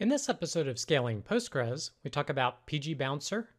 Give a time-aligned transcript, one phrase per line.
[0.00, 3.50] In this episode of Scaling Postgres, we talk about PG Bouncer,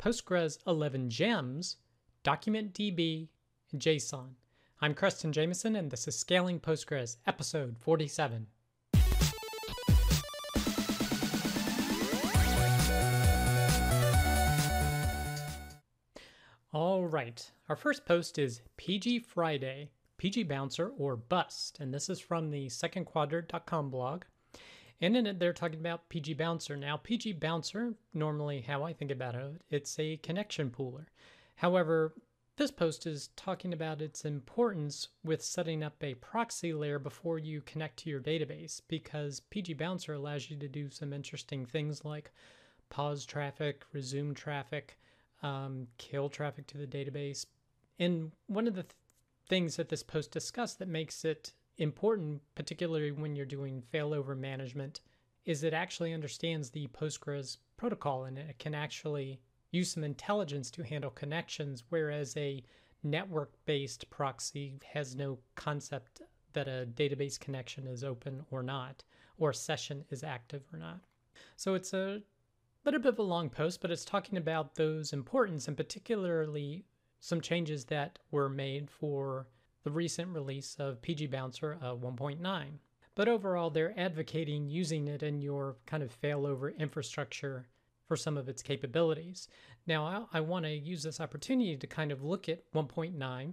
[0.00, 1.76] Postgres 11 gems,
[2.24, 3.28] Document DB,
[3.70, 4.30] and JSON.
[4.80, 8.46] I'm Creston Jamison, and this is Scaling Postgres, episode 47.
[16.72, 22.18] All right, our first post is PG Friday, PG Bouncer or Bust, and this is
[22.18, 24.22] from the secondquadrant.com blog.
[25.02, 26.76] And in it, they're talking about PG Bouncer.
[26.76, 31.06] Now, PG Bouncer, normally how I think about it, it's a connection pooler.
[31.56, 32.14] However,
[32.56, 37.62] this post is talking about its importance with setting up a proxy layer before you
[37.62, 42.30] connect to your database because PG Bouncer allows you to do some interesting things like
[42.88, 44.98] pause traffic, resume traffic,
[45.42, 47.46] um, kill traffic to the database.
[47.98, 48.94] And one of the th-
[49.48, 55.00] things that this post discussed that makes it important, particularly when you're doing failover management,
[55.44, 59.40] is it actually understands the Postgres protocol and it can actually
[59.72, 62.62] use some intelligence to handle connections, whereas a
[63.02, 66.22] network based proxy has no concept
[66.52, 69.02] that a database connection is open or not,
[69.38, 71.00] or session is active or not.
[71.56, 72.22] So it's a
[72.84, 76.84] little bit of a long post, but it's talking about those importance and particularly
[77.18, 79.46] some changes that were made for
[79.84, 82.38] the recent release of PG Bouncer uh, 1.9.
[83.14, 87.66] But overall, they're advocating using it in your kind of failover infrastructure
[88.06, 89.48] for some of its capabilities.
[89.86, 93.52] Now, I, I want to use this opportunity to kind of look at 1.9,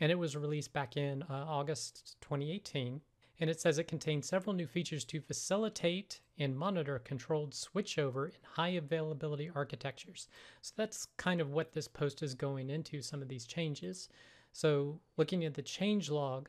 [0.00, 3.00] and it was released back in uh, August 2018.
[3.40, 8.40] And it says it contains several new features to facilitate and monitor controlled switchover in
[8.42, 10.28] high availability architectures.
[10.60, 14.08] So that's kind of what this post is going into, some of these changes.
[14.52, 16.48] So looking at the change log,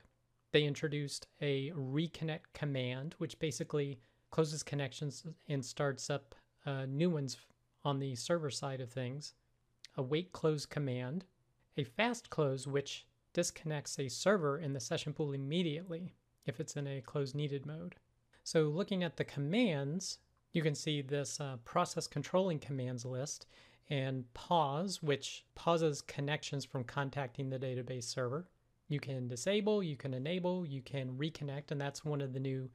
[0.52, 7.38] they introduced a reconnect command, which basically closes connections and starts up uh, new ones
[7.84, 9.34] on the server side of things.
[9.98, 11.26] A wait close command,
[11.78, 16.14] a fast close, which disconnects a server in the session pool immediately
[16.46, 17.96] if it's in a close needed mode.
[18.44, 20.20] So looking at the commands,
[20.52, 23.48] you can see this uh, process controlling commands list
[23.90, 28.48] and pause, which pauses connections from contacting the database server.
[28.88, 32.70] You can disable, you can enable, you can reconnect, and that's one of the new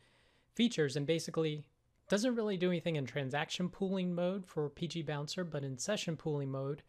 [0.54, 0.96] features.
[0.96, 1.64] And basically,
[2.08, 6.50] doesn't really do anything in transaction pooling mode for PG Bouncer, but in session pooling
[6.50, 6.82] mode,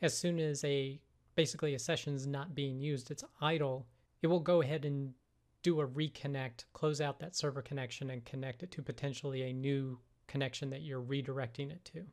[0.00, 1.00] as soon as a
[1.34, 3.86] basically a session is not being used, it's idle,
[4.20, 5.14] it will go ahead and
[5.62, 9.98] do a reconnect, close out that server connection, and connect it to potentially a new
[10.26, 12.04] connection that you're redirecting it to.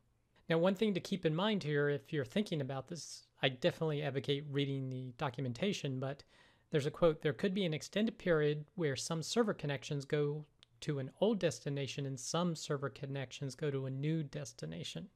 [0.49, 4.01] Now, one thing to keep in mind here, if you're thinking about this, I definitely
[4.01, 6.23] advocate reading the documentation, but
[6.71, 10.45] there's a quote there could be an extended period where some server connections go
[10.81, 15.09] to an old destination and some server connections go to a new destination.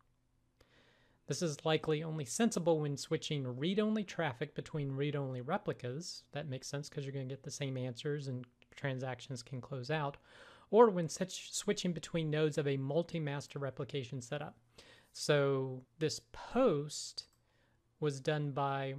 [1.26, 6.24] This is likely only sensible when switching read only traffic between read only replicas.
[6.34, 8.46] That makes sense because you're going to get the same answers and
[8.76, 10.18] transactions can close out,
[10.70, 14.58] or when switching between nodes of a multi master replication setup.
[15.14, 17.28] So this post
[18.00, 18.96] was done by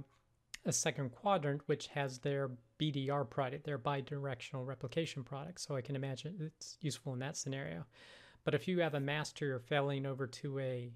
[0.65, 5.61] a second quadrant, which has their BDR product, their bidirectional replication product.
[5.61, 7.85] So I can imagine it's useful in that scenario.
[8.43, 10.91] But if you have a master you're failing over to a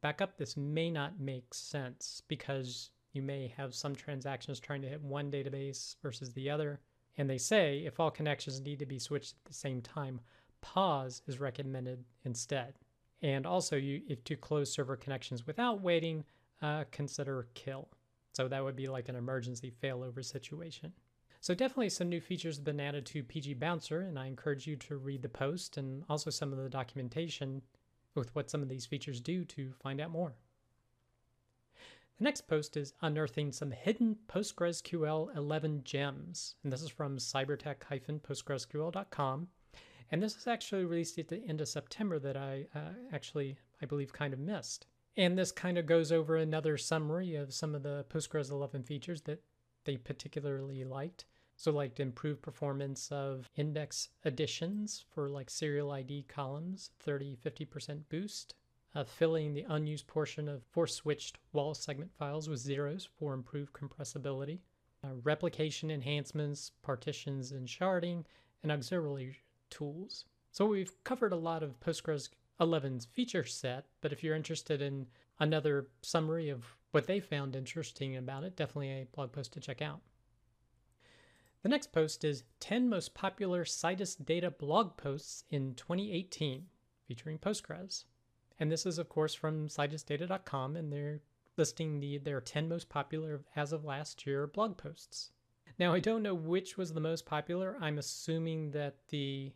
[0.00, 5.02] backup, this may not make sense because you may have some transactions trying to hit
[5.02, 6.80] one database versus the other.
[7.18, 10.20] And they say if all connections need to be switched at the same time,
[10.60, 12.74] pause is recommended instead.
[13.22, 16.24] And also, you if to close server connections without waiting,
[16.62, 17.88] uh, consider kill.
[18.32, 20.92] So that would be like an emergency failover situation.
[21.40, 24.76] So definitely some new features have been added to PG Bouncer, and I encourage you
[24.76, 27.62] to read the post and also some of the documentation
[28.14, 30.34] with what some of these features do to find out more.
[32.18, 39.48] The next post is unearthing some hidden PostgreSQL 11 gems, and this is from cybertec-postgresql.com.
[40.12, 43.86] And this is actually released at the end of September that I uh, actually, I
[43.86, 44.86] believe, kind of missed.
[45.16, 49.22] And this kind of goes over another summary of some of the Postgres 11 features
[49.22, 49.42] that
[49.84, 51.26] they particularly liked.
[51.56, 58.54] So, like improved performance of index additions for like serial ID columns, 30 50% boost.
[58.92, 63.72] Uh, filling the unused portion of force switched WAL segment files with zeros for improved
[63.72, 64.58] compressibility.
[65.04, 68.24] Uh, replication enhancements, partitions and sharding,
[68.64, 69.38] and auxiliary
[69.70, 70.24] tools.
[70.52, 72.28] So we've covered a lot of Postgres
[72.60, 75.06] 11's feature set, but if you're interested in
[75.38, 79.80] another summary of what they found interesting about it, definitely a blog post to check
[79.80, 80.00] out.
[81.62, 86.66] The next post is 10 most popular Citus data blog posts in 2018.
[87.10, 88.04] featuring Postgres.
[88.60, 91.20] And this is, of course, from citusdata.com, and they're
[91.56, 95.32] listing the their 10 most popular as of last year blog posts.
[95.76, 97.76] Now, I don't know which was the most popular.
[97.80, 99.52] I'm assuming that the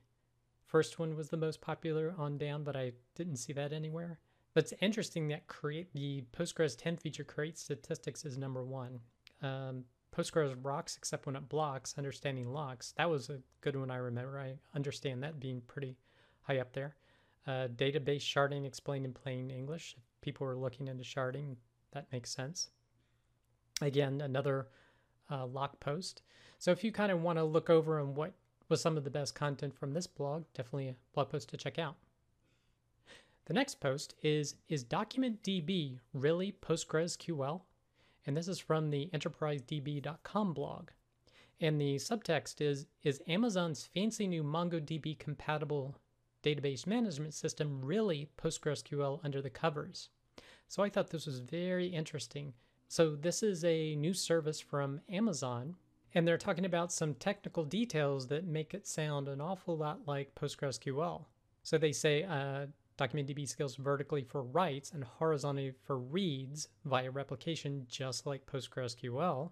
[0.74, 4.18] first one was the most popular on down, but I didn't see that anywhere.
[4.54, 8.98] But it's interesting that create the Postgres 10 feature create statistics is number one.
[9.40, 12.92] Um, Postgres rocks except when it blocks, understanding locks.
[12.96, 14.36] That was a good one I remember.
[14.40, 15.96] I understand that being pretty
[16.42, 16.96] high up there.
[17.46, 19.94] Uh, database sharding explained in plain English.
[19.96, 21.54] If people are looking into sharding,
[21.92, 22.70] that makes sense.
[23.80, 24.66] Again, another
[25.30, 26.22] uh, lock post.
[26.58, 28.32] So if you kind of want to look over on what
[28.74, 31.78] was some of the best content from this blog, definitely a blog post to check
[31.78, 31.94] out.
[33.44, 37.60] The next post is Is DocumentDB really PostgreSQL?
[38.26, 40.90] And this is from the enterprisedb.com blog.
[41.60, 45.94] And the subtext is Is Amazon's fancy new MongoDB compatible
[46.42, 50.08] database management system really PostgreSQL under the covers?
[50.66, 52.54] So I thought this was very interesting.
[52.88, 55.76] So, this is a new service from Amazon,
[56.14, 60.34] and they're talking about some technical details that make it sound an awful lot like
[60.34, 61.24] PostgreSQL.
[61.62, 62.66] So, they say uh,
[62.98, 69.50] DocumentDB scales vertically for writes and horizontally for reads via replication, just like PostgreSQL.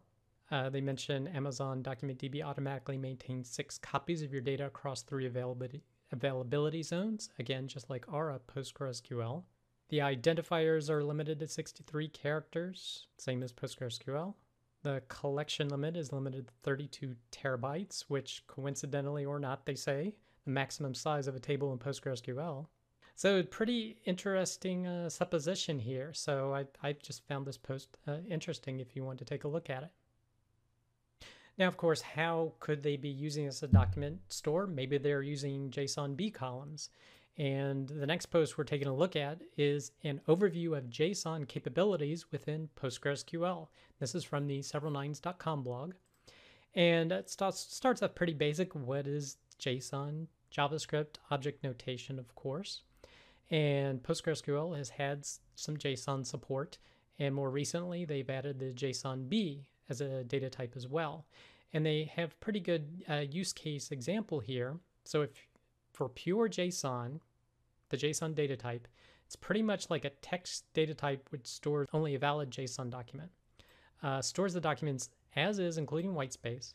[0.51, 5.83] Uh, they mention Amazon DocumentDB automatically maintains six copies of your data across three availability,
[6.13, 9.43] availability zones, again, just like Aurora PostgreSQL.
[9.89, 14.35] The identifiers are limited to 63 characters, same as PostgreSQL.
[14.83, 20.15] The collection limit is limited to 32 terabytes, which coincidentally or not, they say,
[20.45, 22.67] the maximum size of a table in PostgreSQL.
[23.15, 26.13] So pretty interesting uh, supposition here.
[26.13, 29.49] So I, I just found this post uh, interesting if you want to take a
[29.49, 29.91] look at it.
[31.59, 34.67] Now, of course, how could they be using this as a document store?
[34.67, 36.91] Maybe they're using JSON B columns.
[37.39, 42.31] And the next post we're taking a look at is an overview of JSON capabilities
[42.31, 43.69] within PostgreSQL.
[43.99, 45.95] This is from the severalnines.com blog.
[46.75, 48.75] And it starts, starts off pretty basic.
[48.75, 50.27] What is JSON?
[50.55, 52.83] JavaScript, object notation, of course.
[53.51, 56.79] And PostgreSQL has had some JSON support.
[57.19, 61.27] And more recently, they've added the JSON B as a data type as well.
[61.73, 64.77] And they have pretty good uh, use case example here.
[65.05, 65.31] So if
[65.93, 67.21] for pure JSON,
[67.91, 68.89] the JSON data type,
[69.27, 73.31] it's pretty much like a text data type which stores only a valid JSON document.
[74.03, 76.75] Uh, stores the documents as is, including whitespace,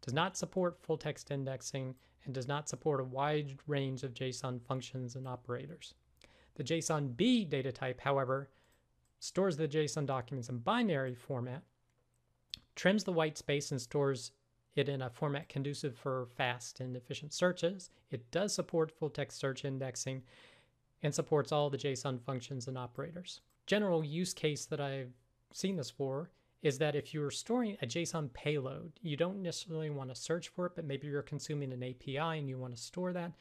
[0.00, 1.94] does not support full text indexing,
[2.24, 5.94] and does not support a wide range of JSON functions and operators.
[6.54, 8.50] The JSON B data type, however,
[9.20, 11.62] stores the JSON documents in binary format,
[12.74, 14.32] trims the white space and stores
[14.74, 17.90] it in a format conducive for fast and efficient searches.
[18.10, 20.22] It does support full text search indexing
[21.02, 23.40] and supports all the JSON functions and operators.
[23.66, 25.12] General use case that I've
[25.52, 26.30] seen this for
[26.62, 30.66] is that if you're storing a JSON payload, you don't necessarily want to search for
[30.66, 33.32] it, but maybe you're consuming an API and you want to store that.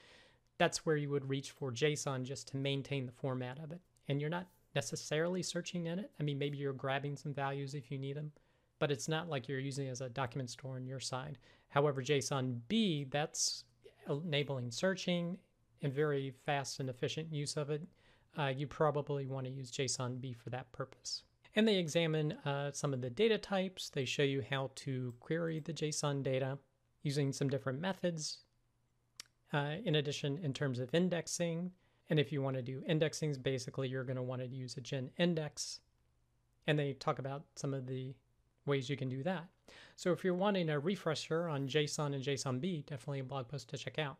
[0.57, 3.79] That's where you would reach for JSON just to maintain the format of it.
[4.07, 6.11] And you're not necessarily searching in it.
[6.19, 8.31] I mean, maybe you're grabbing some values if you need them,
[8.81, 11.37] but it's not like you're using it as a document store on your side.
[11.69, 13.63] However, JSON B, that's
[14.09, 15.37] enabling searching
[15.83, 17.83] and very fast and efficient use of it.
[18.35, 21.21] Uh, you probably want to use JSON B for that purpose.
[21.55, 23.89] And they examine uh, some of the data types.
[23.89, 26.57] They show you how to query the JSON data
[27.03, 28.39] using some different methods.
[29.53, 31.69] Uh, in addition, in terms of indexing,
[32.09, 34.81] and if you want to do indexings, basically you're going to want to use a
[34.81, 35.81] GIN index.
[36.65, 38.15] And they talk about some of the
[38.65, 39.45] ways you can do that.
[39.95, 43.77] So if you're wanting a refresher on JSON and JSONB, definitely a blog post to
[43.77, 44.17] check out.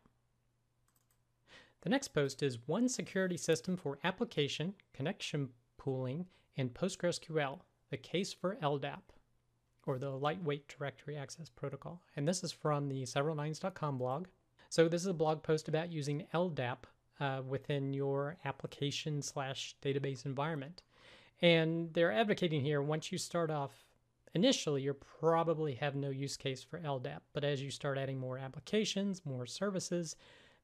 [1.82, 7.58] The next post is one security system for application, connection pooling, and PostgreSQL,
[7.90, 9.00] the case for LDAP,
[9.86, 12.00] or the Lightweight Directory Access Protocol.
[12.14, 14.26] And this is from the severalnines.com blog.
[14.68, 16.78] So this is a blog post about using LDAP
[17.20, 20.82] uh, within your application slash database environment.
[21.40, 23.72] And they're advocating here once you start off
[24.34, 28.38] Initially, you probably have no use case for LDAP, but as you start adding more
[28.38, 30.16] applications, more services,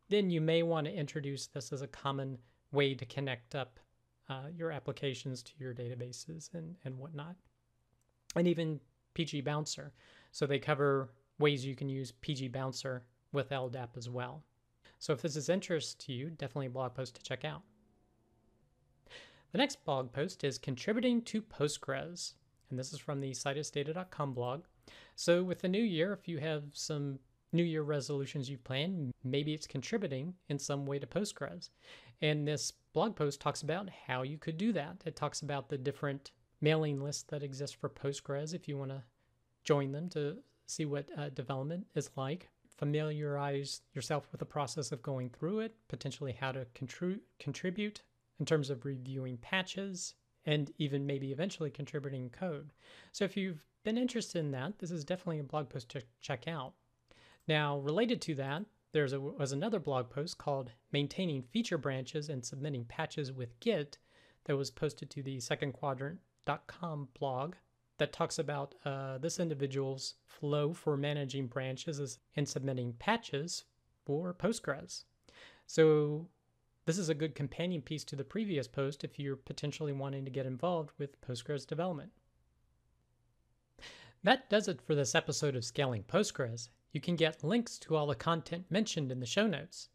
[0.09, 2.39] then you may want to introduce this as a common
[2.73, 3.79] way to connect up
[4.31, 7.37] uh, your applications to your databases and, and whatnot.
[8.37, 8.81] And even
[9.15, 9.93] PG Bouncer.
[10.33, 14.43] So they cover ways you can use PG Bouncer with LDAP as well.
[14.99, 17.63] So if this is interest to you, definitely a blog post to check out.
[19.53, 22.35] The next blog post is Contributing to Postgres
[22.71, 24.65] and this is from the citusdata.com blog.
[25.17, 27.19] So, with the new year, if you have some
[27.53, 29.13] New Year resolutions you've planned.
[29.25, 31.71] Maybe it's contributing in some way to Postgres.
[32.21, 35.03] And this blog post talks about how you could do that.
[35.07, 39.03] It talks about the different mailing lists that exist for Postgres if you want to
[39.65, 42.49] join them to see what uh, development is like.
[42.77, 48.03] Familiarize yourself with the process of going through it, potentially how to contri- contribute
[48.39, 50.15] in terms of reviewing patches,
[50.49, 52.71] and even maybe eventually contributing code.
[53.13, 56.49] So if you've been interested in that, this is definitely a blog post to check
[56.49, 56.73] out.
[57.47, 62.87] Now, related to that, there was another blog post called Maintaining Feature Branches and Submitting
[62.87, 63.99] Patches with Git
[64.47, 67.55] that was posted to the secondquadrant.com blog
[67.99, 73.65] that talks about uh, this individual's flow for managing branches and submitting patches
[74.07, 75.05] for Postgres.
[75.67, 76.29] So,
[76.89, 80.31] this is a good companion piece to the previous post if you're potentially wanting to
[80.31, 82.11] get involved with Postgres development.
[84.23, 86.71] That does it for this episode of Scaling Postgres.
[86.93, 89.91] You can get links to all the content mentioned in the show notes.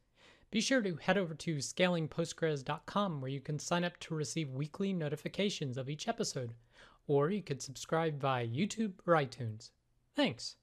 [0.52, 4.94] Be sure to head over to scalingpostgres.com where you can sign up to receive weekly
[4.94, 6.54] notifications of each episode,
[7.08, 9.72] or you could subscribe via YouTube or iTunes.
[10.16, 10.58] Thanks.